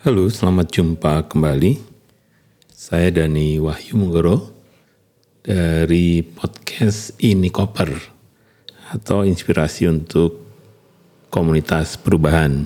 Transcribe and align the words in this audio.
Halo, 0.00 0.32
selamat 0.32 0.72
jumpa 0.72 1.28
kembali. 1.28 1.76
Saya 2.72 3.12
Dani 3.12 3.60
Wahyu 3.60 4.00
Munggoro 4.00 4.48
dari 5.44 6.24
podcast 6.24 7.20
Ini 7.20 7.52
Koper 7.52 8.00
atau 8.96 9.28
Inspirasi 9.28 9.92
untuk 9.92 10.40
Komunitas 11.28 12.00
Perubahan. 12.00 12.64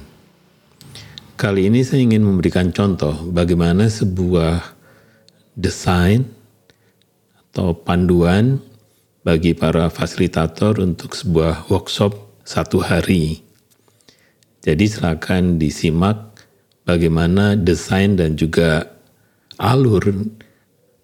Kali 1.35 1.67
ini 1.67 1.83
saya 1.83 2.07
ingin 2.07 2.23
memberikan 2.23 2.71
contoh 2.71 3.27
bagaimana 3.27 3.91
sebuah 3.91 4.63
desain 5.59 6.31
atau 7.35 7.75
panduan 7.75 8.63
bagi 9.27 9.59
para 9.59 9.91
fasilitator 9.91 10.79
untuk 10.79 11.19
sebuah 11.19 11.67
workshop 11.67 12.15
satu 12.47 12.79
hari. 12.79 13.43
Jadi 14.63 14.87
silakan 14.87 15.59
disimak 15.59 16.34
bagaimana 16.85 17.57
desain 17.57 18.17
dan 18.17 18.37
juga 18.37 18.89
alur 19.61 20.29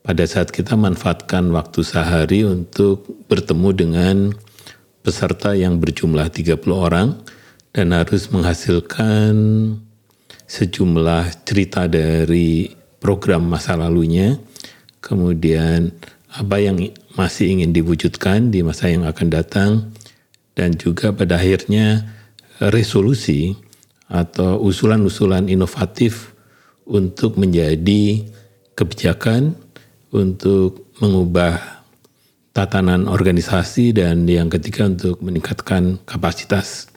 pada 0.01 0.25
saat 0.25 0.49
kita 0.49 0.77
manfaatkan 0.77 1.53
waktu 1.53 1.81
sehari 1.85 2.41
untuk 2.45 3.05
bertemu 3.29 3.69
dengan 3.77 4.17
peserta 5.01 5.57
yang 5.57 5.81
berjumlah 5.81 6.29
30 6.29 6.61
orang 6.73 7.21
dan 7.73 7.93
harus 7.93 8.29
menghasilkan 8.33 9.33
sejumlah 10.51 11.47
cerita 11.47 11.87
dari 11.87 12.75
program 12.99 13.47
masa 13.47 13.79
lalunya, 13.79 14.35
kemudian 14.99 15.95
apa 16.35 16.57
yang 16.59 16.77
masih 17.15 17.55
ingin 17.59 17.71
diwujudkan 17.71 18.51
di 18.51 18.67
masa 18.67 18.91
yang 18.91 19.07
akan 19.07 19.29
datang, 19.31 19.71
dan 20.59 20.75
juga 20.75 21.15
pada 21.15 21.39
akhirnya 21.39 22.11
resolusi 22.59 23.55
atau 24.11 24.59
usulan-usulan 24.67 25.47
inovatif 25.47 26.35
untuk 26.83 27.39
menjadi 27.39 28.27
kebijakan 28.75 29.55
untuk 30.11 30.91
mengubah 30.99 31.87
tatanan 32.51 33.07
organisasi 33.07 33.95
dan 33.95 34.27
yang 34.27 34.51
ketiga 34.51 34.91
untuk 34.91 35.23
meningkatkan 35.23 36.03
kapasitas. 36.03 36.91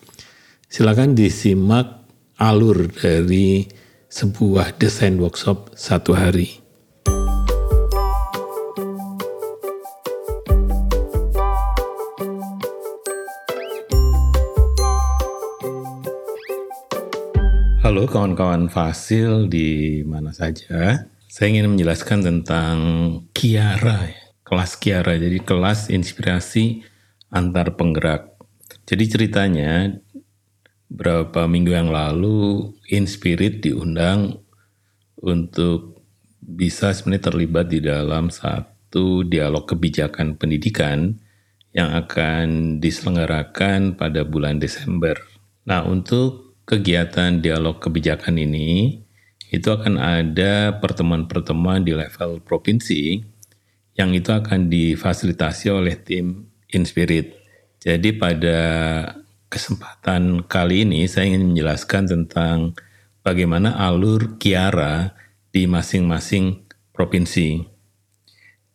Silakan 0.66 1.14
disimak 1.14 2.02
alur 2.42 2.90
dari 2.90 3.70
sebuah 4.10 4.74
desain 4.82 5.14
workshop 5.22 5.78
satu 5.78 6.18
hari. 6.18 6.63
Halo 17.94 18.10
kawan-kawan 18.10 18.74
Fasil 18.74 19.46
di 19.54 20.02
mana 20.02 20.34
saja. 20.34 21.06
Saya 21.30 21.48
ingin 21.54 21.78
menjelaskan 21.78 22.26
tentang 22.26 22.78
Kiara, 23.38 24.10
kelas 24.42 24.82
Kiara. 24.82 25.14
Jadi 25.14 25.38
kelas 25.38 25.94
inspirasi 25.94 26.82
antar 27.30 27.78
penggerak. 27.78 28.34
Jadi 28.90 29.04
ceritanya 29.06 29.94
berapa 30.90 31.46
minggu 31.46 31.70
yang 31.70 31.94
lalu 31.94 32.74
Inspirit 32.90 33.62
diundang 33.62 34.42
untuk 35.22 36.02
bisa 36.42 36.98
sebenarnya 36.98 37.30
terlibat 37.30 37.70
di 37.70 37.78
dalam 37.78 38.34
satu 38.34 39.22
dialog 39.22 39.70
kebijakan 39.70 40.42
pendidikan 40.42 41.22
yang 41.78 41.94
akan 41.94 42.82
diselenggarakan 42.82 43.94
pada 43.94 44.26
bulan 44.26 44.58
Desember. 44.58 45.14
Nah, 45.70 45.86
untuk 45.86 46.43
kegiatan 46.64 47.44
dialog 47.44 47.80
kebijakan 47.80 48.40
ini 48.40 49.02
itu 49.54 49.70
akan 49.70 50.02
ada 50.02 50.82
pertemuan-pertemuan 50.82 51.86
di 51.86 51.94
level 51.94 52.42
provinsi 52.42 53.22
yang 53.94 54.10
itu 54.18 54.34
akan 54.34 54.74
difasilitasi 54.74 55.70
oleh 55.70 55.94
tim 56.02 56.50
Inspirit. 56.74 57.38
Jadi 57.78 58.18
pada 58.18 58.60
kesempatan 59.54 60.50
kali 60.50 60.82
ini 60.82 61.06
saya 61.06 61.30
ingin 61.30 61.54
menjelaskan 61.54 62.10
tentang 62.10 62.74
bagaimana 63.22 63.78
alur 63.78 64.42
Kiara 64.42 65.14
di 65.54 65.70
masing-masing 65.70 66.66
provinsi. 66.90 67.62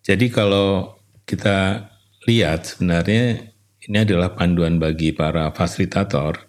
Jadi 0.06 0.30
kalau 0.30 0.94
kita 1.26 1.90
lihat 2.30 2.64
sebenarnya 2.64 3.50
ini 3.84 3.98
adalah 3.98 4.32
panduan 4.38 4.78
bagi 4.78 5.12
para 5.12 5.50
fasilitator. 5.50 6.47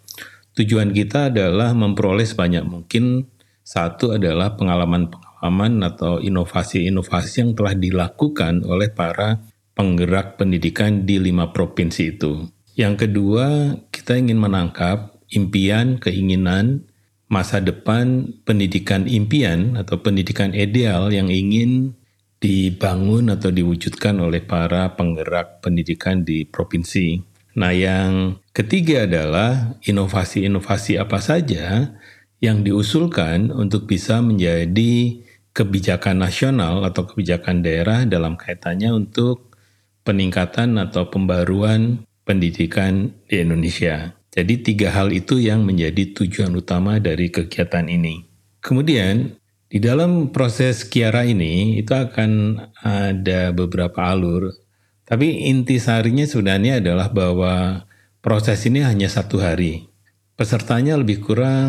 Tujuan 0.59 0.92
kita 0.92 1.31
adalah 1.31 1.72
memperoleh 1.72 2.28
sebanyak 2.28 2.68
mungkin 2.68 3.31
satu 3.64 4.20
adalah 4.20 4.59
pengalaman-pengalaman 4.59 5.88
atau 5.88 6.20
inovasi-inovasi 6.20 7.47
yang 7.47 7.56
telah 7.56 7.80
dilakukan 7.80 8.68
oleh 8.68 8.92
para 8.92 9.40
penggerak 9.72 10.36
pendidikan 10.36 11.08
di 11.08 11.16
lima 11.16 11.56
provinsi 11.56 12.03
itu. 12.12 12.44
Yang 12.75 13.08
kedua, 13.08 13.78
kita 13.88 14.19
ingin 14.19 14.36
menangkap 14.36 15.16
impian, 15.31 15.96
keinginan, 15.96 16.92
masa 17.31 17.64
depan 17.64 18.28
pendidikan 18.44 19.08
impian 19.08 19.80
atau 19.80 20.03
pendidikan 20.03 20.52
ideal 20.52 21.08
yang 21.08 21.31
ingin 21.31 21.96
dibangun 22.44 23.31
atau 23.31 23.48
diwujudkan 23.48 24.19
oleh 24.19 24.44
para 24.44 24.92
penggerak 25.00 25.64
pendidikan 25.64 26.28
di 26.28 26.44
provinsi. 26.44 27.39
Nah, 27.59 27.75
yang 27.75 28.40
ketiga 28.56 29.03
adalah 29.03 29.75
inovasi-inovasi 29.84 30.96
apa 30.96 31.20
saja 31.20 31.92
yang 32.40 32.64
diusulkan 32.64 33.52
untuk 33.52 33.84
bisa 33.84 34.24
menjadi 34.24 35.20
kebijakan 35.52 36.24
nasional 36.24 36.88
atau 36.88 37.03
kebijakan 37.03 37.59
daerah 37.59 38.08
dalam 38.08 38.40
kaitannya 38.40 38.96
untuk 38.96 39.52
peningkatan 40.08 40.80
atau 40.80 41.12
pembaruan 41.12 42.08
pendidikan 42.24 43.12
di 43.28 43.44
Indonesia. 43.44 44.16
Jadi 44.31 44.64
tiga 44.64 44.96
hal 44.96 45.12
itu 45.12 45.36
yang 45.36 45.68
menjadi 45.68 46.16
tujuan 46.16 46.56
utama 46.56 46.96
dari 47.03 47.28
kegiatan 47.28 47.92
ini. 47.92 48.24
Kemudian 48.64 49.36
di 49.68 49.84
dalam 49.84 50.31
proses 50.31 50.88
kiara 50.88 51.28
ini 51.28 51.84
itu 51.84 51.92
akan 51.92 52.56
ada 52.80 53.52
beberapa 53.52 54.08
alur, 54.08 54.48
tapi 55.09 55.50
intisarinya 55.50 56.30
sebenarnya 56.30 56.78
adalah 56.78 57.09
bahwa 57.09 57.84
proses 58.22 58.62
ini 58.70 58.86
hanya 58.86 59.09
satu 59.09 59.42
hari 59.42 59.90
pesertanya 60.40 60.96
lebih 60.96 61.20
kurang 61.20 61.68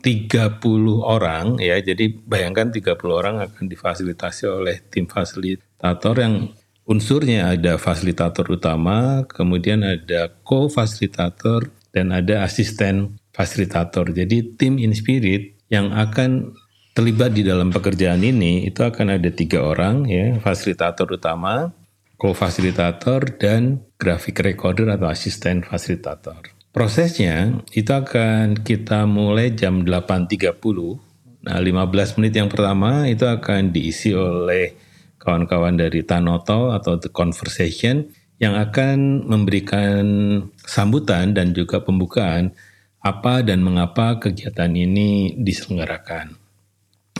30 0.00 0.64
orang 1.04 1.60
ya. 1.60 1.76
Jadi 1.84 2.16
bayangkan 2.24 2.72
30 2.72 2.96
orang 3.12 3.44
akan 3.44 3.68
difasilitasi 3.68 4.48
oleh 4.48 4.80
tim 4.88 5.04
fasilitator 5.04 6.16
yang 6.16 6.48
unsurnya 6.88 7.52
ada 7.52 7.76
fasilitator 7.76 8.48
utama, 8.48 9.28
kemudian 9.28 9.84
ada 9.84 10.32
co-fasilitator 10.48 11.68
dan 11.92 12.08
ada 12.16 12.40
asisten 12.40 13.20
fasilitator. 13.36 14.08
Jadi 14.16 14.56
tim 14.56 14.80
Inspirit 14.80 15.60
yang 15.68 15.92
akan 15.92 16.56
terlibat 16.96 17.36
di 17.36 17.44
dalam 17.44 17.68
pekerjaan 17.68 18.24
ini 18.24 18.64
itu 18.64 18.80
akan 18.80 19.20
ada 19.20 19.28
tiga 19.28 19.60
orang 19.60 20.08
ya, 20.08 20.40
fasilitator 20.40 21.20
utama, 21.20 21.68
co-fasilitator 22.16 23.36
dan 23.36 23.84
graphic 24.00 24.40
recorder 24.40 24.88
atau 24.92 25.08
asisten 25.08 25.64
fasilitator. 25.64 26.52
Prosesnya 26.72 27.64
itu 27.72 27.88
akan 27.88 28.60
kita 28.60 29.08
mulai 29.08 29.56
jam 29.56 29.80
8.30. 29.80 30.60
Nah, 31.46 31.56
15 31.56 32.18
menit 32.20 32.32
yang 32.36 32.52
pertama 32.52 33.08
itu 33.08 33.24
akan 33.24 33.72
diisi 33.72 34.12
oleh 34.12 34.76
kawan-kawan 35.16 35.80
dari 35.80 36.04
Tanoto 36.04 36.76
atau 36.76 37.00
The 37.00 37.08
Conversation 37.08 38.12
yang 38.36 38.52
akan 38.60 39.24
memberikan 39.24 40.04
sambutan 40.60 41.32
dan 41.32 41.56
juga 41.56 41.80
pembukaan 41.80 42.52
apa 43.00 43.40
dan 43.40 43.64
mengapa 43.64 44.20
kegiatan 44.20 44.68
ini 44.74 45.38
diselenggarakan. 45.40 46.36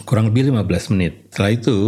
Kurang 0.04 0.28
lebih 0.28 0.52
15 0.52 0.92
menit. 0.92 1.32
Setelah 1.32 1.52
itu, 1.56 1.78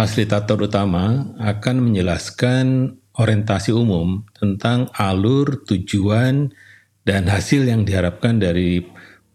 fasilitator 0.00 0.64
utama 0.64 1.28
akan 1.36 1.92
menjelaskan 1.92 2.96
orientasi 3.20 3.76
umum 3.76 4.24
tentang 4.32 4.88
alur, 4.96 5.60
tujuan, 5.68 6.56
dan 7.04 7.28
hasil 7.28 7.68
yang 7.68 7.84
diharapkan 7.84 8.40
dari 8.40 8.80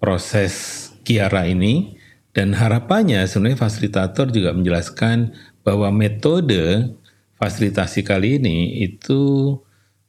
proses 0.02 0.90
Kiara 1.06 1.46
ini. 1.46 2.02
Dan 2.34 2.58
harapannya 2.58 3.30
sebenarnya 3.30 3.62
fasilitator 3.62 4.34
juga 4.34 4.58
menjelaskan 4.58 5.38
bahwa 5.62 5.94
metode 5.94 6.98
fasilitasi 7.38 8.02
kali 8.02 8.42
ini 8.42 8.90
itu 8.90 9.54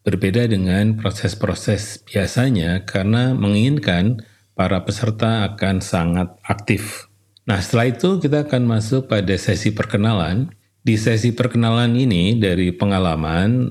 berbeda 0.09 0.49
dengan 0.49 0.97
proses-proses 0.97 2.01
biasanya 2.09 2.89
karena 2.89 3.37
menginginkan 3.37 4.25
para 4.57 4.81
peserta 4.89 5.53
akan 5.53 5.85
sangat 5.85 6.33
aktif. 6.49 7.06
Nah 7.47 7.59
setelah 7.63 7.95
itu 7.95 8.19
kita 8.19 8.47
akan 8.51 8.63
masuk 8.67 9.07
pada 9.07 9.35
sesi 9.39 9.71
perkenalan 9.71 10.51
di 10.83 10.99
sesi 10.99 11.31
perkenalan 11.31 11.95
ini 11.95 12.39
dari 12.39 12.75
pengalaman 12.75 13.71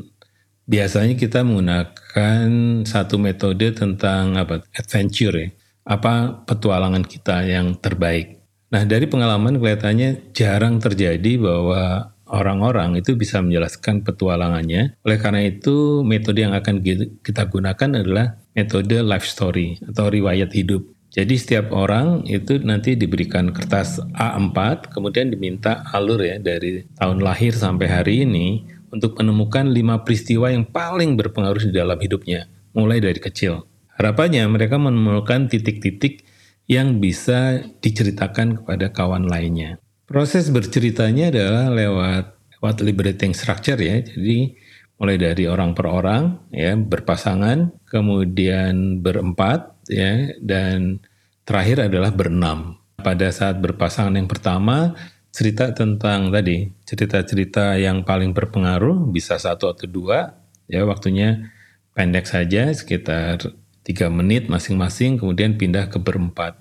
biasanya 0.66 1.14
kita 1.16 1.46
menggunakan 1.46 2.48
satu 2.84 3.16
metode 3.22 3.72
tentang 3.72 4.36
apa 4.36 4.66
adventure 4.74 5.36
ya. 5.38 5.50
Apa 5.86 6.42
petualangan 6.50 7.06
kita 7.06 7.46
yang 7.46 7.78
terbaik. 7.78 8.42
Nah, 8.74 8.82
dari 8.90 9.06
pengalaman 9.06 9.62
kelihatannya 9.62 10.34
jarang 10.34 10.82
terjadi 10.82 11.38
bahwa 11.38 12.10
orang-orang 12.26 12.98
itu 12.98 13.14
bisa 13.14 13.38
menjelaskan 13.38 14.02
petualangannya. 14.02 14.98
Oleh 15.06 15.18
karena 15.22 15.46
itu, 15.46 16.02
metode 16.02 16.42
yang 16.42 16.58
akan 16.58 16.82
kita 17.22 17.46
gunakan 17.46 17.90
adalah 18.02 18.42
metode 18.58 18.98
life 19.06 19.30
story 19.30 19.78
atau 19.86 20.10
riwayat 20.10 20.50
hidup. 20.58 20.95
Jadi 21.16 21.40
setiap 21.40 21.72
orang 21.72 22.28
itu 22.28 22.60
nanti 22.60 23.00
diberikan 23.00 23.56
kertas 23.56 24.04
A4, 24.20 24.92
kemudian 24.92 25.32
diminta 25.32 25.88
alur 25.96 26.20
ya 26.20 26.36
dari 26.44 26.84
tahun 27.00 27.24
lahir 27.24 27.56
sampai 27.56 27.88
hari 27.88 28.28
ini 28.28 28.68
untuk 28.92 29.16
menemukan 29.16 29.72
lima 29.72 30.04
peristiwa 30.04 30.52
yang 30.52 30.68
paling 30.68 31.16
berpengaruh 31.16 31.72
di 31.72 31.72
dalam 31.72 31.96
hidupnya, 32.04 32.52
mulai 32.76 33.00
dari 33.00 33.24
kecil. 33.24 33.64
Harapannya 33.96 34.44
mereka 34.52 34.76
menemukan 34.76 35.48
titik-titik 35.48 36.28
yang 36.68 37.00
bisa 37.00 37.64
diceritakan 37.80 38.60
kepada 38.60 38.92
kawan 38.92 39.24
lainnya. 39.24 39.80
Proses 40.12 40.52
berceritanya 40.52 41.32
adalah 41.32 41.72
lewat 41.72 42.36
lewat 42.60 42.76
liberating 42.84 43.32
structure 43.32 43.80
ya. 43.80 44.04
Jadi 44.04 44.52
mulai 44.96 45.20
dari 45.20 45.48
orang 45.48 45.76
per 45.76 45.88
orang 45.92 46.24
ya 46.52 46.76
berpasangan, 46.76 47.84
kemudian 47.88 49.04
berempat 49.04 49.76
ya 49.92 50.32
dan 50.40 51.04
terakhir 51.44 51.92
adalah 51.92 52.12
berenam. 52.16 52.80
Pada 53.00 53.30
saat 53.30 53.62
berpasangan 53.62 54.16
yang 54.16 54.26
pertama 54.26 54.96
cerita 55.36 55.76
tentang 55.76 56.32
tadi 56.32 56.72
cerita-cerita 56.88 57.76
yang 57.76 58.08
paling 58.08 58.32
berpengaruh 58.32 59.12
bisa 59.12 59.36
satu 59.36 59.68
atau 59.68 59.86
dua 59.86 60.32
ya 60.72 60.88
waktunya 60.88 61.52
pendek 61.92 62.26
saja 62.26 62.72
sekitar 62.72 63.44
tiga 63.86 64.10
menit 64.10 64.50
masing-masing, 64.50 65.22
kemudian 65.22 65.56
pindah 65.56 65.88
ke 65.88 66.02
berempat. 66.02 66.58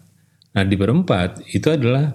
Nah 0.54 0.62
di 0.62 0.76
berempat 0.76 1.42
itu 1.50 1.72
adalah 1.72 2.14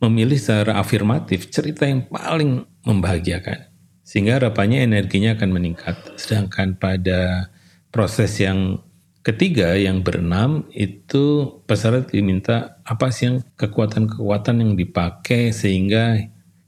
memilih 0.00 0.40
secara 0.40 0.80
afirmatif 0.80 1.52
cerita 1.52 1.84
yang 1.84 2.08
paling 2.08 2.64
membahagiakan. 2.82 3.69
Sehingga 4.10 4.42
harapannya 4.42 4.82
energinya 4.82 5.38
akan 5.38 5.50
meningkat. 5.54 5.94
Sedangkan 6.18 6.74
pada 6.74 7.54
proses 7.94 8.34
yang 8.42 8.82
ketiga 9.22 9.78
yang 9.78 10.02
berenam 10.02 10.66
itu 10.74 11.46
peserta 11.70 12.10
diminta 12.10 12.82
apa 12.82 13.14
sih 13.14 13.30
yang 13.30 13.36
kekuatan-kekuatan 13.54 14.66
yang 14.66 14.72
dipakai 14.74 15.54
sehingga 15.54 16.18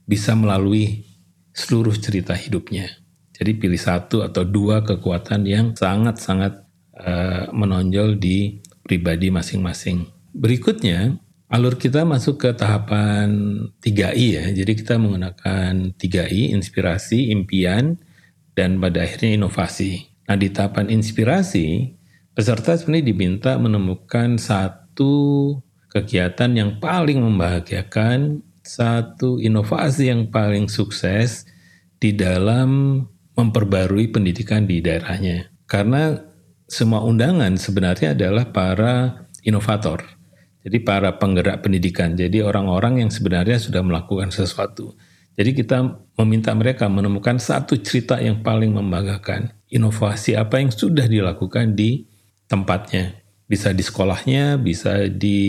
bisa 0.07 0.39
melalui 0.39 1.03
seluruh 1.51 1.99
cerita 1.99 2.39
hidupnya. 2.39 2.87
Jadi 3.35 3.59
pilih 3.59 3.81
satu 3.81 4.23
atau 4.23 4.47
dua 4.47 4.87
kekuatan 4.87 5.43
yang 5.51 5.75
sangat-sangat 5.75 6.63
Eh, 6.93 7.49
menonjol 7.57 8.21
di 8.21 8.61
pribadi 8.85 9.33
masing-masing. 9.33 10.07
Berikutnya, 10.37 11.17
alur 11.53 11.77
kita 11.77 12.09
masuk 12.09 12.41
ke 12.41 12.51
tahapan 12.57 13.29
3I 13.85 14.27
ya. 14.41 14.45
Jadi 14.57 14.73
kita 14.73 14.97
menggunakan 14.97 15.93
3I, 16.01 16.57
inspirasi, 16.57 17.29
impian, 17.29 18.01
dan 18.57 18.81
pada 18.81 19.05
akhirnya 19.05 19.45
inovasi. 19.45 20.09
Nah 20.33 20.37
di 20.41 20.49
tahapan 20.49 20.89
inspirasi, 20.89 21.93
peserta 22.33 22.73
sebenarnya 22.73 23.13
diminta 23.13 23.53
menemukan 23.61 24.41
satu 24.41 25.61
kegiatan 25.93 26.57
yang 26.57 26.81
paling 26.81 27.21
membahagiakan, 27.21 28.41
satu 28.65 29.37
inovasi 29.37 30.09
yang 30.09 30.33
paling 30.33 30.73
sukses 30.73 31.45
di 32.01 32.17
dalam 32.17 33.05
memperbarui 33.37 34.09
pendidikan 34.09 34.65
di 34.65 34.81
daerahnya. 34.81 35.53
Karena 35.69 36.17
semua 36.65 37.05
undangan 37.05 37.61
sebenarnya 37.61 38.17
adalah 38.17 38.49
para 38.49 39.29
inovator. 39.45 40.22
Jadi 40.63 40.79
para 40.83 41.19
penggerak 41.19 41.67
pendidikan. 41.67 42.15
Jadi 42.15 42.39
orang-orang 42.43 43.03
yang 43.03 43.11
sebenarnya 43.11 43.59
sudah 43.59 43.83
melakukan 43.83 44.31
sesuatu. 44.31 44.95
Jadi 45.35 45.51
kita 45.59 45.79
meminta 46.23 46.53
mereka 46.53 46.87
menemukan 46.87 47.41
satu 47.41 47.81
cerita 47.81 48.21
yang 48.23 48.45
paling 48.47 48.71
membanggakan. 48.71 49.51
Inovasi 49.73 50.39
apa 50.39 50.61
yang 50.61 50.71
sudah 50.71 51.09
dilakukan 51.09 51.75
di 51.75 52.07
tempatnya. 52.47 53.19
Bisa 53.49 53.73
di 53.73 53.85
sekolahnya, 53.85 54.61
bisa 54.61 55.09
di 55.09 55.41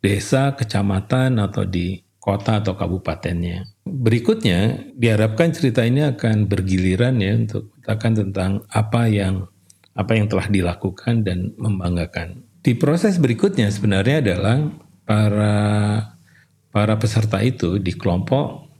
desa, 0.00 0.54
kecamatan, 0.56 1.40
atau 1.40 1.64
di 1.64 2.00
kota 2.22 2.62
atau 2.62 2.78
kabupatennya. 2.78 3.66
Berikutnya, 3.82 4.92
diharapkan 4.94 5.50
cerita 5.50 5.82
ini 5.82 6.06
akan 6.06 6.46
bergiliran 6.46 7.18
ya 7.18 7.34
untuk 7.34 7.74
katakan 7.82 8.14
tentang 8.14 8.50
apa 8.70 9.10
yang 9.10 9.50
apa 9.92 10.12
yang 10.16 10.30
telah 10.30 10.46
dilakukan 10.48 11.26
dan 11.26 11.52
membanggakan. 11.58 12.46
Di 12.62 12.78
proses 12.78 13.18
berikutnya 13.18 13.66
sebenarnya 13.74 14.22
adalah 14.22 14.62
para 15.02 15.54
para 16.70 16.94
peserta 16.94 17.42
itu 17.42 17.82
di 17.82 17.90
kelompok 17.90 18.70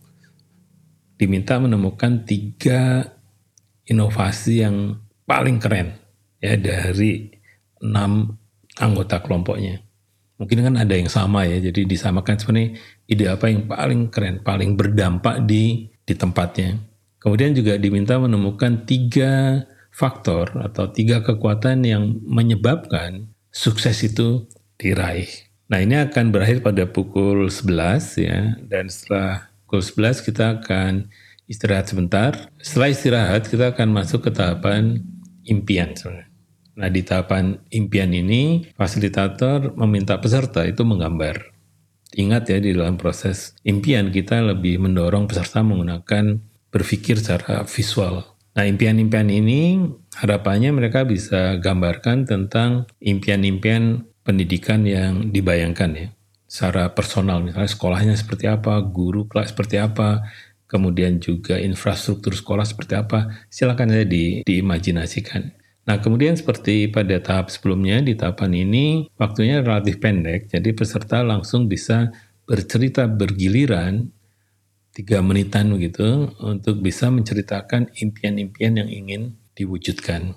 diminta 1.19 1.58
menemukan 1.58 2.23
tiga 2.23 3.02
inovasi 3.82 4.62
yang 4.62 5.02
paling 5.26 5.58
keren 5.58 5.99
ya 6.38 6.55
dari 6.55 7.31
enam 7.82 8.38
anggota 8.79 9.19
kelompoknya. 9.19 9.82
Mungkin 10.38 10.62
kan 10.62 10.75
ada 10.79 10.94
yang 10.94 11.06
sama 11.06 11.46
ya, 11.46 11.62
jadi 11.62 11.87
disamakan 11.87 12.34
sebenarnya 12.38 12.70
ide 13.06 13.31
apa 13.31 13.46
yang 13.46 13.70
paling 13.70 14.11
keren, 14.11 14.43
paling 14.43 14.75
berdampak 14.75 15.43
di 15.46 15.90
di 16.02 16.14
tempatnya. 16.14 16.79
Kemudian 17.23 17.55
juga 17.55 17.79
diminta 17.79 18.19
menemukan 18.19 18.82
tiga 18.82 19.62
faktor 19.94 20.50
atau 20.58 20.90
tiga 20.90 21.23
kekuatan 21.23 21.87
yang 21.87 22.19
menyebabkan 22.26 23.31
sukses 23.52 24.00
itu 24.02 24.49
diraih. 24.81 25.28
Nah 25.69 25.78
ini 25.78 26.00
akan 26.00 26.32
berakhir 26.32 26.64
pada 26.64 26.88
pukul 26.88 27.46
11 27.46 28.19
ya 28.19 28.56
dan 28.66 28.88
setelah 28.88 29.52
pukul 29.64 29.84
11 29.84 30.26
kita 30.26 30.44
akan 30.58 31.12
istirahat 31.46 31.87
sebentar. 31.87 32.32
Setelah 32.58 32.88
istirahat 32.90 33.46
kita 33.46 33.76
akan 33.76 33.88
masuk 33.93 34.26
ke 34.26 34.31
tahapan 34.32 35.04
impian 35.44 35.93
Nah 36.72 36.88
di 36.88 37.04
tahapan 37.04 37.60
impian 37.69 38.10
ini 38.16 38.72
fasilitator 38.75 39.76
meminta 39.76 40.16
peserta 40.19 40.64
itu 40.64 40.82
menggambar. 40.82 41.52
Ingat 42.12 42.52
ya 42.52 42.58
di 42.60 42.76
dalam 42.76 42.96
proses 42.96 43.56
impian 43.64 44.12
kita 44.12 44.40
lebih 44.40 44.81
mendorong 44.81 45.28
peserta 45.28 45.64
menggunakan 45.64 46.40
berpikir 46.72 47.20
secara 47.20 47.65
visual 47.65 48.32
Nah, 48.53 48.69
impian-impian 48.69 49.32
ini 49.32 49.81
harapannya 50.16 50.70
mereka 50.74 51.08
bisa 51.08 51.56
gambarkan 51.56 52.28
tentang 52.28 52.84
impian-impian 53.00 54.04
pendidikan 54.22 54.84
yang 54.84 55.32
dibayangkan 55.32 55.90
ya. 55.96 56.08
Secara 56.46 56.92
personal, 56.92 57.40
misalnya 57.40 57.70
sekolahnya 57.70 58.14
seperti 58.14 58.44
apa, 58.44 58.76
guru 58.84 59.24
kelas 59.24 59.56
seperti 59.56 59.81
apa, 59.81 60.20
kemudian 60.69 61.16
juga 61.16 61.56
infrastruktur 61.56 62.36
sekolah 62.36 62.69
seperti 62.69 62.92
apa, 62.96 63.48
silakan 63.48 63.88
saja 63.88 64.04
di, 64.04 64.44
diimajinasikan. 64.44 65.48
Nah, 65.82 65.98
kemudian 65.98 66.36
seperti 66.38 66.92
pada 66.92 67.19
tahap 67.19 67.50
sebelumnya, 67.50 68.04
di 68.04 68.14
tahapan 68.14 68.52
ini 68.54 68.86
waktunya 69.19 69.64
relatif 69.64 69.98
pendek, 69.98 70.52
jadi 70.52 70.70
peserta 70.76 71.24
langsung 71.24 71.66
bisa 71.66 72.12
bercerita 72.46 73.08
bergiliran 73.08 74.12
tiga 74.92 75.24
menitan 75.24 75.72
begitu 75.72 76.31
untuk 76.44 76.84
bisa 76.84 77.08
menceritakan 77.08 77.88
impian-impian 77.96 78.76
yang 78.76 78.90
ingin 78.92 79.22
diwujudkan. 79.56 80.36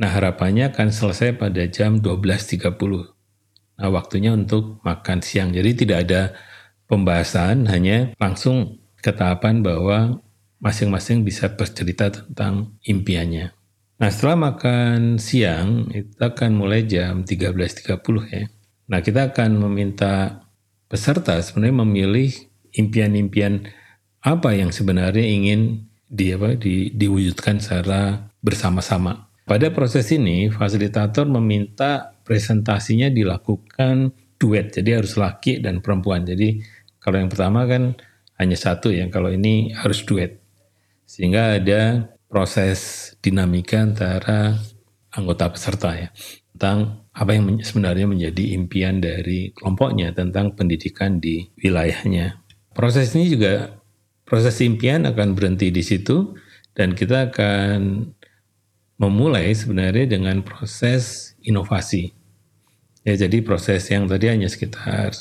Nah 0.00 0.10
harapannya 0.16 0.72
akan 0.72 0.88
selesai 0.88 1.36
pada 1.36 1.68
jam 1.68 2.00
12.30. 2.00 2.64
Nah 3.80 3.88
waktunya 3.92 4.32
untuk 4.32 4.80
makan 4.80 5.20
siang. 5.20 5.52
Jadi 5.52 5.84
tidak 5.84 5.98
ada 6.08 6.22
pembahasan, 6.88 7.68
hanya 7.68 8.16
langsung 8.16 8.80
ke 9.00 9.12
tahapan 9.12 9.60
bahwa 9.60 10.24
masing-masing 10.60 11.24
bisa 11.24 11.52
bercerita 11.52 12.08
tentang 12.08 12.76
impiannya. 12.84 13.52
Nah 14.00 14.08
setelah 14.08 14.52
makan 14.52 15.20
siang, 15.20 15.92
itu 15.92 16.16
akan 16.16 16.56
mulai 16.56 16.88
jam 16.88 17.24
13.30 17.24 18.00
ya. 18.32 18.48
Nah 18.88 19.00
kita 19.04 19.32
akan 19.32 19.60
meminta 19.68 20.44
peserta 20.88 21.36
sebenarnya 21.44 21.76
memilih 21.84 22.30
impian-impian 22.72 23.68
apa 24.20 24.56
yang 24.56 24.72
sebenarnya 24.72 25.24
ingin 25.24 25.86
di 26.10 26.34
apa 26.34 26.58
di, 26.58 26.90
diwujudkan 26.92 27.62
secara 27.62 28.29
bersama-sama. 28.40 29.30
Pada 29.44 29.72
proses 29.72 30.08
ini, 30.12 30.52
fasilitator 30.52 31.26
meminta 31.26 32.14
presentasinya 32.22 33.10
dilakukan 33.10 34.14
duet, 34.40 34.72
jadi 34.72 35.02
harus 35.02 35.18
laki 35.18 35.60
dan 35.60 35.84
perempuan. 35.84 36.24
Jadi 36.24 36.62
kalau 37.02 37.20
yang 37.20 37.30
pertama 37.32 37.66
kan 37.66 37.96
hanya 38.40 38.56
satu, 38.56 38.88
yang 38.94 39.12
kalau 39.12 39.28
ini 39.32 39.74
harus 39.76 40.06
duet. 40.06 40.40
Sehingga 41.04 41.58
ada 41.58 42.14
proses 42.30 43.12
dinamika 43.18 43.82
antara 43.82 44.54
anggota 45.10 45.50
peserta 45.50 45.90
ya 45.98 46.08
tentang 46.54 47.08
apa 47.10 47.34
yang 47.34 47.58
sebenarnya 47.58 48.06
menjadi 48.06 48.54
impian 48.54 49.02
dari 49.02 49.50
kelompoknya 49.56 50.14
tentang 50.14 50.54
pendidikan 50.54 51.18
di 51.18 51.50
wilayahnya. 51.58 52.38
Proses 52.70 53.10
ini 53.18 53.32
juga 53.32 53.80
proses 54.22 54.60
impian 54.62 55.08
akan 55.08 55.34
berhenti 55.34 55.74
di 55.74 55.82
situ 55.82 56.36
dan 56.76 56.94
kita 56.94 57.34
akan 57.34 58.12
memulai 59.00 59.56
sebenarnya 59.56 60.04
dengan 60.20 60.44
proses 60.44 61.32
inovasi. 61.40 62.12
Ya, 63.00 63.16
jadi 63.16 63.40
proses 63.40 63.88
yang 63.88 64.04
tadi 64.04 64.28
hanya 64.28 64.44
sekitar 64.44 65.16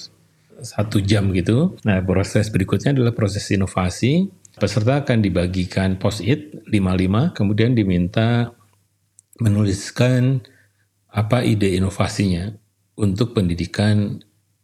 satu 0.60 1.00
jam 1.00 1.32
gitu. 1.32 1.80
Nah, 1.88 2.04
proses 2.04 2.52
berikutnya 2.52 2.92
adalah 2.92 3.16
proses 3.16 3.48
inovasi. 3.56 4.28
Peserta 4.60 5.08
akan 5.08 5.24
dibagikan 5.24 5.96
post-it 5.96 6.68
55, 6.68 7.32
kemudian 7.32 7.72
diminta 7.72 8.52
menuliskan 9.40 10.44
apa 11.08 11.48
ide 11.48 11.80
inovasinya 11.80 12.52
untuk 13.00 13.32
pendidikan 13.32 14.20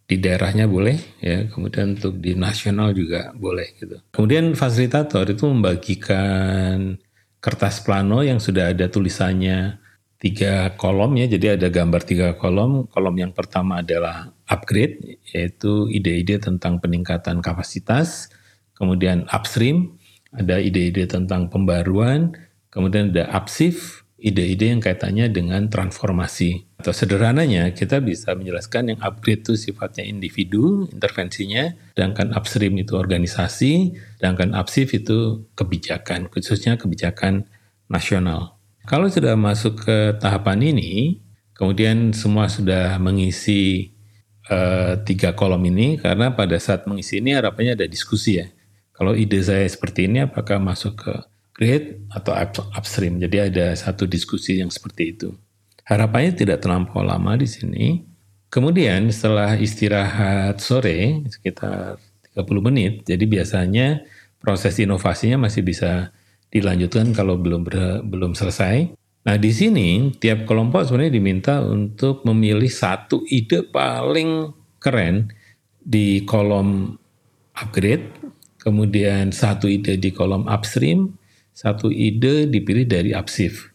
di 0.06 0.22
daerahnya 0.22 0.70
boleh 0.70 1.18
ya 1.18 1.50
kemudian 1.50 1.98
untuk 1.98 2.22
di 2.22 2.38
nasional 2.38 2.94
juga 2.94 3.34
boleh 3.34 3.74
gitu 3.82 3.98
kemudian 4.14 4.54
fasilitator 4.54 5.26
itu 5.34 5.50
membagikan 5.50 7.02
kertas 7.46 7.78
plano 7.86 8.26
yang 8.26 8.42
sudah 8.42 8.74
ada 8.74 8.90
tulisannya 8.90 9.78
tiga 10.18 10.74
kolom 10.82 11.14
ya. 11.22 11.30
Jadi 11.30 11.62
ada 11.62 11.70
gambar 11.70 12.02
tiga 12.02 12.34
kolom. 12.34 12.90
Kolom 12.90 13.14
yang 13.22 13.38
pertama 13.38 13.86
adalah 13.86 14.34
upgrade 14.50 15.22
yaitu 15.30 15.86
ide-ide 15.94 16.42
tentang 16.42 16.82
peningkatan 16.82 17.46
kapasitas. 17.46 18.34
Kemudian 18.74 19.30
upstream 19.30 19.94
ada 20.34 20.58
ide-ide 20.58 21.06
tentang 21.06 21.54
pembaruan. 21.54 22.34
Kemudian 22.74 23.14
ada 23.14 23.30
upshift 23.38 24.05
ide-ide 24.26 24.74
yang 24.74 24.82
kaitannya 24.82 25.30
dengan 25.30 25.70
transformasi. 25.70 26.66
Atau 26.82 26.98
sederhananya 26.98 27.70
kita 27.78 28.02
bisa 28.02 28.34
menjelaskan 28.34 28.98
yang 28.98 29.00
upgrade 29.06 29.46
itu 29.46 29.54
sifatnya 29.54 30.02
individu, 30.02 30.90
intervensinya, 30.90 31.78
sedangkan 31.94 32.34
upstream 32.34 32.74
itu 32.82 32.98
organisasi, 32.98 33.94
sedangkan 34.18 34.58
upshift 34.58 34.98
itu 34.98 35.46
kebijakan, 35.54 36.34
khususnya 36.34 36.74
kebijakan 36.82 37.46
nasional. 37.86 38.58
Kalau 38.90 39.06
sudah 39.10 39.38
masuk 39.38 39.86
ke 39.86 40.18
tahapan 40.18 40.74
ini, 40.74 41.22
kemudian 41.54 42.10
semua 42.14 42.50
sudah 42.50 42.98
mengisi 42.98 43.94
uh, 44.50 44.98
tiga 45.06 45.38
kolom 45.38 45.62
ini, 45.70 46.02
karena 46.02 46.34
pada 46.34 46.58
saat 46.58 46.90
mengisi 46.90 47.22
ini 47.22 47.38
harapannya 47.38 47.78
ada 47.78 47.86
diskusi 47.86 48.42
ya. 48.42 48.50
Kalau 48.96 49.14
ide 49.14 49.38
saya 49.42 49.66
seperti 49.70 50.10
ini, 50.10 50.26
apakah 50.26 50.58
masuk 50.58 51.02
ke 51.02 51.14
grade 51.56 52.04
atau 52.12 52.36
upstream. 52.76 53.18
Jadi 53.18 53.38
ada 53.40 53.72
satu 53.74 54.04
diskusi 54.04 54.60
yang 54.60 54.68
seperti 54.68 55.16
itu. 55.16 55.32
Harapannya 55.88 56.36
tidak 56.36 56.60
terlampau 56.60 57.00
lama 57.02 57.40
di 57.40 57.48
sini. 57.48 58.04
Kemudian 58.52 59.08
setelah 59.10 59.56
istirahat 59.56 60.60
sore 60.60 61.24
sekitar 61.32 62.00
30 62.36 62.68
menit, 62.68 62.94
jadi 63.08 63.24
biasanya 63.24 64.04
proses 64.40 64.76
inovasinya 64.80 65.48
masih 65.48 65.64
bisa 65.64 66.12
dilanjutkan 66.52 67.12
kalau 67.12 67.36
belum 67.36 67.68
ber, 67.68 67.76
belum 68.04 68.36
selesai. 68.36 68.96
Nah 69.26 69.36
di 69.42 69.52
sini 69.52 70.14
tiap 70.22 70.46
kelompok 70.46 70.86
sebenarnya 70.86 71.18
diminta 71.18 71.60
untuk 71.66 72.24
memilih 72.24 72.70
satu 72.70 73.26
ide 73.28 73.66
paling 73.66 74.54
keren 74.80 75.34
di 75.82 76.24
kolom 76.24 76.96
upgrade, 77.58 78.06
kemudian 78.62 79.34
satu 79.34 79.66
ide 79.68 79.98
di 79.98 80.14
kolom 80.14 80.46
upstream, 80.46 81.12
satu 81.56 81.88
ide 81.88 82.52
dipilih 82.52 82.84
dari 82.84 83.16
Apsif. 83.16 83.72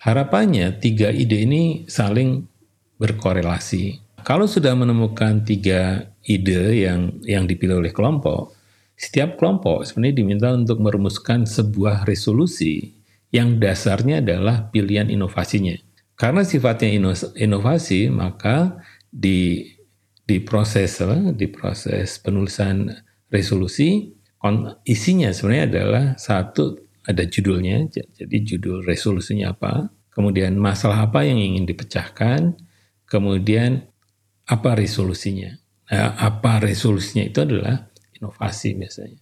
Harapannya 0.00 0.80
tiga 0.80 1.12
ide 1.12 1.44
ini 1.44 1.84
saling 1.84 2.48
berkorelasi. 2.96 4.00
Kalau 4.24 4.48
sudah 4.48 4.72
menemukan 4.72 5.44
tiga 5.44 6.08
ide 6.24 6.88
yang 6.88 7.20
yang 7.28 7.44
dipilih 7.44 7.84
oleh 7.84 7.92
kelompok, 7.92 8.56
setiap 8.96 9.36
kelompok 9.36 9.84
sebenarnya 9.84 10.16
diminta 10.24 10.48
untuk 10.50 10.80
merumuskan 10.80 11.44
sebuah 11.44 12.08
resolusi 12.08 12.96
yang 13.28 13.60
dasarnya 13.60 14.24
adalah 14.24 14.72
pilihan 14.72 15.12
inovasinya. 15.12 15.76
Karena 16.18 16.42
sifatnya 16.42 16.90
inovasi, 17.36 18.08
maka 18.10 18.80
di 19.12 19.68
di 20.24 20.40
proses 20.44 21.00
di 21.36 21.46
proses 21.48 22.20
penulisan 22.20 22.90
resolusi 23.32 24.12
isinya 24.84 25.32
sebenarnya 25.32 25.64
adalah 25.70 26.04
satu 26.20 26.87
ada 27.08 27.24
judulnya, 27.24 27.88
jadi 27.88 28.36
judul 28.44 28.84
resolusinya 28.84 29.56
apa, 29.56 29.88
kemudian 30.12 30.60
masalah 30.60 31.08
apa 31.08 31.24
yang 31.24 31.40
ingin 31.40 31.64
dipecahkan, 31.64 32.52
kemudian 33.08 33.88
apa 34.44 34.76
resolusinya. 34.76 35.56
Nah, 35.88 36.20
apa 36.20 36.60
resolusinya 36.60 37.24
itu 37.24 37.40
adalah 37.40 37.88
inovasi 38.12 38.76
biasanya. 38.76 39.20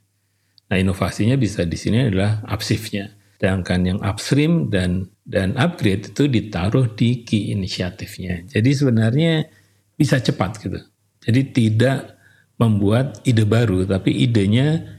Nah, 0.66 0.76
inovasinya 0.82 1.38
bisa 1.38 1.62
di 1.62 1.78
sini 1.78 2.10
adalah 2.10 2.42
upshift-nya. 2.50 3.14
Sedangkan 3.38 3.80
yang 3.86 3.98
upstream 4.02 4.66
dan 4.66 5.06
dan 5.22 5.54
upgrade 5.54 6.10
itu 6.10 6.26
ditaruh 6.26 6.90
di 6.96 7.22
key 7.22 7.54
inisiatifnya. 7.54 8.50
Jadi 8.50 8.70
sebenarnya 8.74 9.46
bisa 9.94 10.18
cepat 10.18 10.58
gitu. 10.58 10.80
Jadi 11.22 11.40
tidak 11.54 12.16
membuat 12.56 13.20
ide 13.28 13.44
baru, 13.44 13.84
tapi 13.84 14.16
idenya 14.24 14.95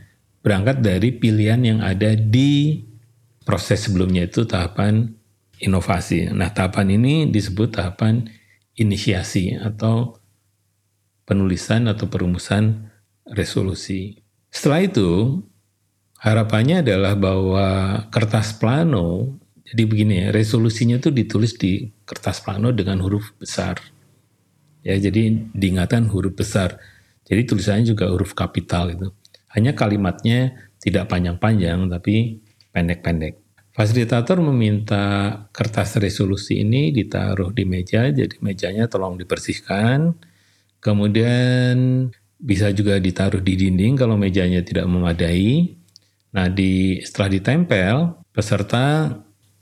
berangkat 0.48 0.80
dari 0.80 1.12
pilihan 1.12 1.60
yang 1.60 1.80
ada 1.84 2.16
di 2.16 2.80
proses 3.44 3.84
sebelumnya 3.84 4.32
itu 4.32 4.48
tahapan 4.48 5.12
inovasi. 5.60 6.32
Nah, 6.32 6.56
tahapan 6.56 6.96
ini 6.96 7.27
disebut 7.27 7.75
tahapan 7.75 8.24
inisiasi 8.80 9.60
atau 9.60 10.16
penulisan 11.27 11.92
atau 11.92 12.08
perumusan 12.08 12.88
resolusi. 13.27 14.24
Setelah 14.48 14.88
itu, 14.88 15.44
harapannya 16.24 16.80
adalah 16.80 17.20
bahwa 17.20 17.68
kertas 18.08 18.56
plano, 18.56 19.36
jadi 19.68 19.84
begini 19.84 20.13
ya, 20.24 20.27
resolusinya 20.32 20.96
itu 20.96 21.12
ditulis 21.12 21.60
di 21.60 21.92
kertas 22.08 22.39
plano 22.39 22.72
dengan 22.72 23.04
huruf 23.04 23.36
besar. 23.36 23.84
Ya, 24.80 24.96
jadi 24.96 25.51
diingatkan 25.51 26.08
huruf 26.08 26.39
besar. 26.39 26.80
Jadi 27.27 27.44
tulisannya 27.44 27.92
juga 27.92 28.08
huruf 28.08 28.32
kapital 28.32 28.96
itu. 28.96 29.12
Hanya 29.54 29.75
kalimatnya 29.77 30.56
tidak 30.82 31.08
panjang-panjang 31.12 31.88
tapi 31.88 32.44
pendek-pendek. 32.72 33.48
Fasilitator 33.77 34.42
meminta 34.42 35.38
kertas 35.54 36.01
resolusi 36.01 36.66
ini 36.66 36.89
ditaruh 36.89 37.54
di 37.54 37.62
meja, 37.62 38.10
jadi 38.10 38.34
mejanya 38.42 38.89
tolong 38.89 39.22
dibersihkan. 39.22 40.18
Kemudian 40.82 42.10
bisa 42.42 42.74
juga 42.74 42.98
ditaruh 42.98 43.38
di 43.38 43.54
dinding 43.54 43.94
kalau 43.94 44.18
mejanya 44.18 44.66
tidak 44.66 44.89
memadai. 44.89 45.77
Nah, 46.34 46.50
di 46.50 47.01
setelah 47.06 47.30
ditempel, 47.38 47.94
peserta 48.34 49.13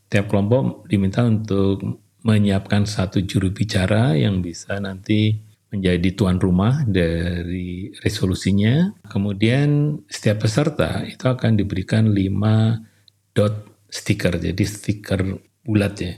tiap 0.08 0.32
kelompok 0.32 0.88
diminta 0.88 1.24
untuk 1.28 2.04
menyiapkan 2.26 2.88
satu 2.88 3.20
juru 3.22 3.52
bicara 3.52 4.16
yang 4.16 4.40
bisa 4.40 4.80
nanti 4.80 5.45
menjadi 5.76 6.10
tuan 6.16 6.40
rumah 6.40 6.88
dari 6.88 7.92
resolusinya. 8.00 8.96
Kemudian 9.12 10.00
setiap 10.08 10.48
peserta 10.48 11.04
itu 11.04 11.28
akan 11.28 11.60
diberikan 11.60 12.10
5 12.10 13.36
dot 13.36 13.68
stiker, 13.92 14.40
jadi 14.40 14.64
stiker 14.64 15.22
bulat 15.68 15.96
ya. 16.00 16.14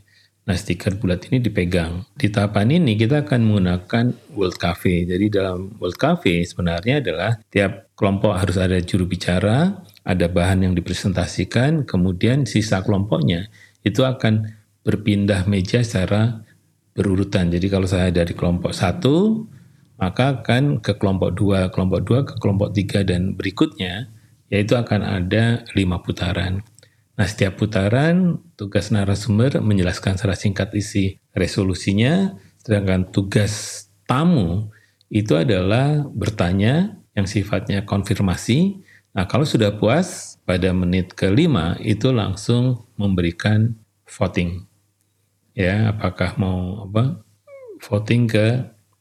Nah 0.48 0.56
stiker 0.56 0.96
bulat 0.96 1.28
ini 1.28 1.44
dipegang. 1.44 2.08
Di 2.16 2.32
tahapan 2.32 2.80
ini 2.80 2.96
kita 2.96 3.28
akan 3.28 3.44
menggunakan 3.44 4.06
World 4.32 4.56
Cafe. 4.56 5.04
Jadi 5.04 5.28
dalam 5.28 5.76
World 5.76 6.00
Cafe 6.00 6.48
sebenarnya 6.48 7.04
adalah 7.04 7.36
tiap 7.52 7.92
kelompok 8.00 8.32
harus 8.40 8.56
ada 8.56 8.80
juru 8.80 9.04
bicara, 9.04 9.84
ada 10.08 10.26
bahan 10.32 10.64
yang 10.64 10.74
dipresentasikan, 10.78 11.84
kemudian 11.84 12.48
sisa 12.48 12.80
kelompoknya 12.80 13.52
itu 13.84 14.08
akan 14.08 14.56
berpindah 14.88 15.44
meja 15.52 15.84
secara 15.84 16.47
berurutan. 16.98 17.54
Jadi 17.54 17.70
kalau 17.70 17.86
saya 17.86 18.10
dari 18.10 18.34
kelompok 18.34 18.74
satu, 18.74 19.46
maka 20.02 20.42
akan 20.42 20.82
ke 20.82 20.98
kelompok 20.98 21.38
dua, 21.38 21.70
kelompok 21.70 22.02
dua 22.02 22.20
ke 22.26 22.34
kelompok 22.42 22.74
tiga 22.74 23.06
dan 23.06 23.38
berikutnya, 23.38 24.10
yaitu 24.50 24.74
akan 24.74 25.06
ada 25.06 25.62
lima 25.78 26.02
putaran. 26.02 26.66
Nah, 27.18 27.26
setiap 27.26 27.62
putaran 27.62 28.42
tugas 28.58 28.90
narasumber 28.90 29.62
menjelaskan 29.62 30.18
secara 30.18 30.38
singkat 30.38 30.70
isi 30.74 31.22
resolusinya, 31.38 32.34
sedangkan 32.62 33.10
tugas 33.14 33.86
tamu 34.10 34.70
itu 35.10 35.34
adalah 35.34 36.06
bertanya 36.14 36.98
yang 37.18 37.26
sifatnya 37.26 37.86
konfirmasi. 37.86 38.86
Nah, 39.18 39.26
kalau 39.26 39.50
sudah 39.50 39.74
puas 39.82 40.38
pada 40.46 40.70
menit 40.78 41.18
kelima 41.18 41.74
itu 41.82 42.14
langsung 42.14 42.86
memberikan 43.02 43.74
voting 44.06 44.67
ya 45.58 45.90
apakah 45.98 46.38
mau 46.38 46.86
apa 46.86 47.26
voting 47.82 48.30
ke 48.30 48.46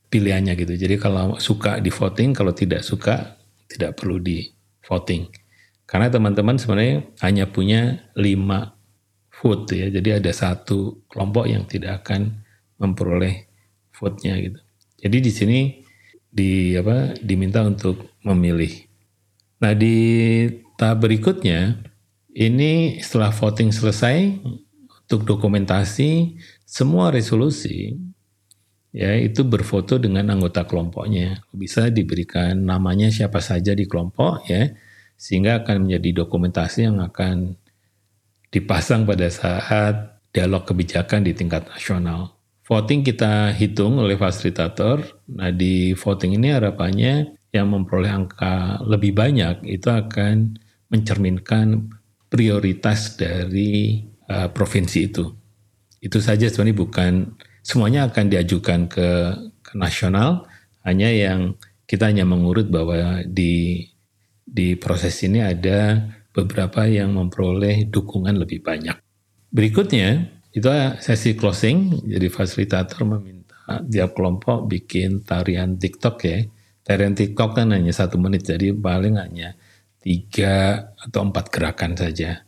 pilihannya 0.08 0.56
gitu. 0.56 0.72
Jadi 0.80 0.96
kalau 0.96 1.36
suka 1.36 1.76
di 1.84 1.92
voting, 1.92 2.32
kalau 2.32 2.56
tidak 2.56 2.80
suka 2.80 3.36
tidak 3.68 4.00
perlu 4.00 4.16
di 4.16 4.48
voting. 4.88 5.28
Karena 5.84 6.08
teman-teman 6.08 6.56
sebenarnya 6.56 7.04
hanya 7.20 7.44
punya 7.46 8.08
lima 8.16 8.74
vote 9.36 9.76
ya. 9.76 9.92
Jadi 9.92 10.16
ada 10.16 10.32
satu 10.32 11.04
kelompok 11.12 11.44
yang 11.46 11.68
tidak 11.68 12.02
akan 12.02 12.42
memperoleh 12.80 13.46
vote-nya 13.92 14.40
gitu. 14.40 14.60
Jadi 14.96 15.16
di 15.20 15.32
sini 15.32 15.60
di 16.26 16.74
apa 16.76 17.16
diminta 17.20 17.64
untuk 17.64 18.16
memilih. 18.24 18.72
Nah, 19.60 19.72
di 19.72 19.96
tahap 20.76 21.08
berikutnya 21.08 21.80
ini 22.36 23.00
setelah 23.00 23.32
voting 23.32 23.72
selesai 23.72 24.36
untuk 25.06 25.22
dokumentasi 25.22 26.34
semua 26.66 27.14
resolusi 27.14 27.94
ya 28.90 29.14
itu 29.14 29.46
berfoto 29.46 30.02
dengan 30.02 30.34
anggota 30.34 30.66
kelompoknya. 30.66 31.46
Bisa 31.54 31.92
diberikan 31.94 32.58
namanya 32.58 33.06
siapa 33.12 33.38
saja 33.38 33.70
di 33.70 33.86
kelompok 33.86 34.50
ya, 34.50 34.72
sehingga 35.14 35.62
akan 35.62 35.86
menjadi 35.86 36.26
dokumentasi 36.26 36.90
yang 36.90 36.98
akan 36.98 37.54
dipasang 38.50 39.06
pada 39.06 39.30
saat 39.30 40.18
dialog 40.34 40.64
kebijakan 40.64 41.22
di 41.22 41.38
tingkat 41.38 41.70
nasional. 41.70 42.34
Voting 42.66 43.06
kita 43.06 43.54
hitung 43.54 44.02
oleh 44.02 44.18
fasilitator. 44.18 45.22
Nah 45.30 45.54
di 45.54 45.94
voting 45.94 46.34
ini 46.34 46.50
harapannya 46.50 47.36
yang 47.54 47.70
memperoleh 47.70 48.10
angka 48.10 48.82
lebih 48.82 49.14
banyak 49.14 49.62
itu 49.70 49.86
akan 49.86 50.58
mencerminkan 50.90 51.94
prioritas 52.26 53.14
dari 53.14 54.02
uh, 54.30 54.48
provinsi 54.50 54.98
itu. 55.10 55.24
Itu 55.98 56.22
saja 56.22 56.46
sebenarnya 56.46 56.76
bukan 56.76 57.12
semuanya 57.66 58.06
akan 58.06 58.30
diajukan 58.30 58.86
ke, 58.86 59.08
ke 59.62 59.72
nasional, 59.74 60.46
hanya 60.86 61.10
yang 61.10 61.58
kita 61.86 62.10
hanya 62.10 62.22
mengurut 62.22 62.70
bahwa 62.70 63.26
di 63.26 63.86
di 64.46 64.78
proses 64.78 65.18
ini 65.26 65.42
ada 65.42 66.06
beberapa 66.30 66.86
yang 66.86 67.18
memperoleh 67.18 67.90
dukungan 67.90 68.38
lebih 68.38 68.62
banyak. 68.62 68.94
Berikutnya 69.50 70.30
itu 70.54 70.68
sesi 71.02 71.34
closing, 71.34 72.06
jadi 72.06 72.30
fasilitator 72.30 73.02
meminta 73.02 73.82
tiap 73.90 74.14
kelompok 74.14 74.70
bikin 74.70 75.26
tarian 75.26 75.74
TikTok 75.74 76.16
ya. 76.22 76.38
Tarian 76.86 77.18
TikTok 77.18 77.58
kan 77.58 77.74
hanya 77.74 77.90
satu 77.90 78.14
menit, 78.16 78.46
jadi 78.46 78.70
paling 78.70 79.18
hanya 79.18 79.58
tiga 79.98 80.86
atau 80.94 81.26
empat 81.26 81.50
gerakan 81.50 81.98
saja. 81.98 82.45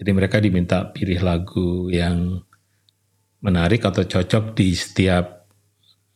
Jadi 0.00 0.10
mereka 0.16 0.40
diminta 0.40 0.88
pilih 0.88 1.20
lagu 1.20 1.92
yang 1.92 2.40
menarik 3.44 3.84
atau 3.84 4.00
cocok 4.00 4.56
di 4.56 4.72
setiap 4.72 5.44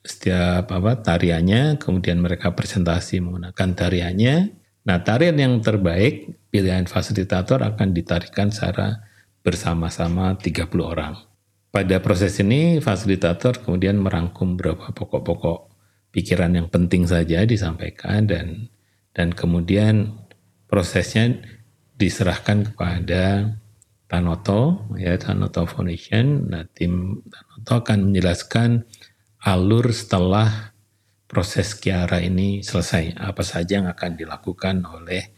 setiap 0.00 0.72
apa 0.72 1.00
tariannya, 1.00 1.76
kemudian 1.76 2.20
mereka 2.20 2.56
presentasi 2.56 3.20
menggunakan 3.20 3.68
tariannya. 3.76 4.36
Nah, 4.84 5.00
tarian 5.00 5.36
yang 5.36 5.60
terbaik 5.60 6.32
pilihan 6.48 6.88
fasilitator 6.88 7.60
akan 7.60 7.92
ditarikan 7.96 8.52
secara 8.52 9.04
bersama-sama 9.44 10.36
30 10.36 10.68
orang. 10.80 11.16
Pada 11.72 12.00
proses 12.00 12.40
ini 12.40 12.80
fasilitator 12.80 13.60
kemudian 13.60 14.00
merangkum 14.00 14.56
beberapa 14.56 14.92
pokok-pokok 14.92 15.72
pikiran 16.14 16.56
yang 16.56 16.68
penting 16.72 17.04
saja 17.04 17.44
disampaikan 17.44 18.24
dan 18.24 18.72
dan 19.12 19.34
kemudian 19.34 20.14
prosesnya 20.70 21.34
diserahkan 21.98 22.70
kepada 22.70 23.56
Tanoto, 24.14 24.86
ya 24.94 25.18
Tanoto 25.18 25.66
Foundation. 25.66 26.46
Nah, 26.46 26.62
tim 26.70 27.18
Tanoto 27.26 27.82
akan 27.82 27.98
menjelaskan 28.06 28.86
alur 29.42 29.90
setelah 29.90 30.70
proses 31.26 31.74
Kiara 31.74 32.22
ini 32.22 32.62
selesai. 32.62 33.18
Apa 33.18 33.42
saja 33.42 33.82
yang 33.82 33.90
akan 33.90 34.14
dilakukan 34.14 34.86
oleh 34.86 35.34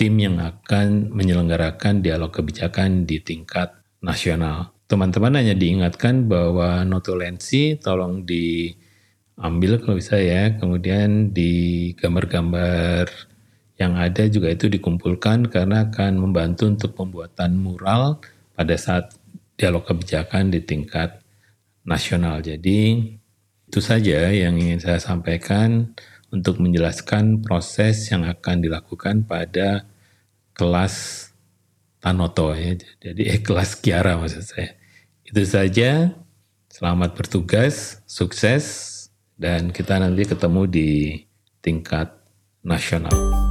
tim 0.00 0.16
yang 0.16 0.40
akan 0.40 1.12
menyelenggarakan 1.12 2.00
dialog 2.00 2.32
kebijakan 2.32 3.04
di 3.04 3.20
tingkat 3.20 3.76
nasional. 4.00 4.72
Teman-teman 4.88 5.36
hanya 5.36 5.52
diingatkan 5.52 6.24
bahwa 6.24 6.88
notulensi 6.88 7.76
tolong 7.76 8.24
diambil 8.24 9.76
kalau 9.84 10.00
bisa 10.00 10.16
ya, 10.16 10.56
kemudian 10.56 11.36
di 11.36 11.92
gambar-gambar 12.00 13.12
yang 13.78 13.94
ada 13.94 14.26
juga 14.26 14.50
itu 14.50 14.66
dikumpulkan 14.66 15.46
karena 15.48 15.86
akan 15.86 16.18
membantu 16.18 16.66
untuk 16.66 16.98
pembuatan 16.98 17.54
mural 17.54 18.18
pada 18.58 18.74
saat 18.74 19.14
dialog 19.54 19.86
kebijakan 19.86 20.50
di 20.50 20.58
tingkat 20.66 21.22
nasional. 21.86 22.42
Jadi 22.42 23.14
itu 23.70 23.80
saja 23.80 24.34
yang 24.34 24.58
ingin 24.58 24.82
saya 24.82 24.98
sampaikan 24.98 25.94
untuk 26.34 26.58
menjelaskan 26.58 27.40
proses 27.40 28.10
yang 28.10 28.26
akan 28.26 28.66
dilakukan 28.66 29.24
pada 29.24 29.86
kelas 30.58 31.28
Tanoto 32.02 32.54
ya. 32.54 32.74
Jadi 33.02 33.22
eh, 33.30 33.40
kelas 33.42 33.78
Kiara 33.78 34.18
maksud 34.18 34.42
saya. 34.42 34.74
Itu 35.22 35.42
saja. 35.46 36.14
Selamat 36.68 37.16
bertugas, 37.16 38.04
sukses 38.06 38.94
dan 39.34 39.74
kita 39.74 39.98
nanti 39.98 40.22
ketemu 40.28 40.62
di 40.68 40.90
tingkat 41.58 42.12
nasional. 42.62 43.47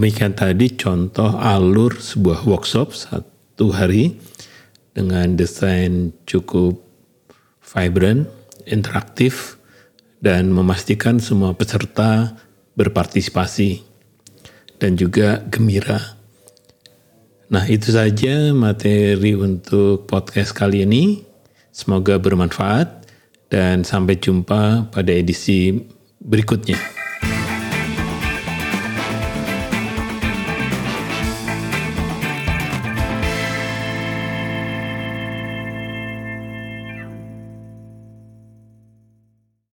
Demikian 0.00 0.32
tadi 0.32 0.80
contoh 0.80 1.36
alur 1.36 1.92
sebuah 1.92 2.48
workshop 2.48 2.96
satu 2.96 3.68
hari 3.68 4.16
dengan 4.96 5.36
desain 5.36 6.16
cukup 6.24 6.80
vibrant, 7.60 8.24
interaktif, 8.64 9.60
dan 10.24 10.56
memastikan 10.56 11.20
semua 11.20 11.52
peserta 11.52 12.32
berpartisipasi 12.80 13.84
dan 14.80 14.96
juga 14.96 15.44
gembira. 15.52 16.16
Nah, 17.52 17.68
itu 17.68 17.92
saja 17.92 18.56
materi 18.56 19.36
untuk 19.36 20.08
podcast 20.08 20.56
kali 20.56 20.88
ini. 20.88 21.28
Semoga 21.76 22.16
bermanfaat 22.16 23.04
dan 23.52 23.84
sampai 23.84 24.16
jumpa 24.16 24.88
pada 24.96 25.12
edisi 25.12 25.76
berikutnya. 26.24 26.99